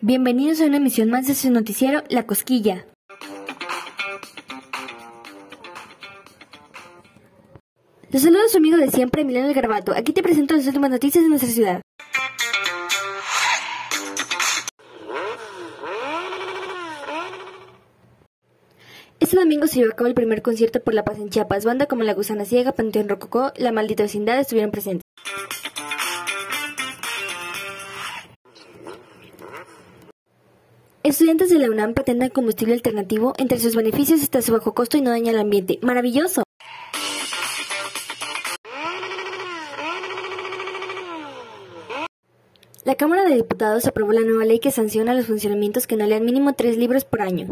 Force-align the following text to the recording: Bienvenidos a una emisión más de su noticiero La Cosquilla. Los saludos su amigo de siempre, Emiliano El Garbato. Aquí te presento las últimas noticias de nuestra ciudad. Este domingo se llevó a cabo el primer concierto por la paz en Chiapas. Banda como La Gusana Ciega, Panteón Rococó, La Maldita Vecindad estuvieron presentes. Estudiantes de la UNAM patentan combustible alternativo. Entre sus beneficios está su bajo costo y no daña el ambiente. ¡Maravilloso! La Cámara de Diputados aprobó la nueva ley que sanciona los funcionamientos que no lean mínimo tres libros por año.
Bienvenidos 0.00 0.60
a 0.60 0.66
una 0.66 0.76
emisión 0.76 1.10
más 1.10 1.26
de 1.26 1.34
su 1.34 1.50
noticiero 1.50 2.04
La 2.08 2.24
Cosquilla. 2.24 2.86
Los 8.12 8.22
saludos 8.22 8.52
su 8.52 8.58
amigo 8.58 8.76
de 8.76 8.92
siempre, 8.92 9.22
Emiliano 9.22 9.48
El 9.48 9.54
Garbato. 9.54 9.92
Aquí 9.96 10.12
te 10.12 10.22
presento 10.22 10.54
las 10.54 10.68
últimas 10.68 10.90
noticias 10.92 11.24
de 11.24 11.28
nuestra 11.28 11.50
ciudad. 11.50 11.82
Este 19.18 19.36
domingo 19.36 19.66
se 19.66 19.80
llevó 19.80 19.90
a 19.90 19.96
cabo 19.96 20.06
el 20.06 20.14
primer 20.14 20.42
concierto 20.42 20.80
por 20.80 20.94
la 20.94 21.04
paz 21.04 21.18
en 21.18 21.28
Chiapas. 21.28 21.64
Banda 21.64 21.86
como 21.86 22.04
La 22.04 22.14
Gusana 22.14 22.44
Ciega, 22.44 22.70
Panteón 22.70 23.08
Rococó, 23.08 23.52
La 23.56 23.72
Maldita 23.72 24.04
Vecindad 24.04 24.38
estuvieron 24.38 24.70
presentes. 24.70 25.07
Estudiantes 31.08 31.48
de 31.48 31.58
la 31.58 31.70
UNAM 31.70 31.94
patentan 31.94 32.28
combustible 32.28 32.74
alternativo. 32.74 33.32
Entre 33.38 33.58
sus 33.58 33.74
beneficios 33.74 34.20
está 34.20 34.42
su 34.42 34.52
bajo 34.52 34.74
costo 34.74 34.98
y 34.98 35.00
no 35.00 35.08
daña 35.08 35.30
el 35.30 35.38
ambiente. 35.38 35.78
¡Maravilloso! 35.80 36.42
La 42.84 42.94
Cámara 42.96 43.24
de 43.24 43.36
Diputados 43.36 43.86
aprobó 43.86 44.12
la 44.12 44.20
nueva 44.20 44.44
ley 44.44 44.58
que 44.58 44.70
sanciona 44.70 45.14
los 45.14 45.26
funcionamientos 45.26 45.86
que 45.86 45.96
no 45.96 46.04
lean 46.04 46.26
mínimo 46.26 46.52
tres 46.52 46.76
libros 46.76 47.06
por 47.06 47.22
año. 47.22 47.46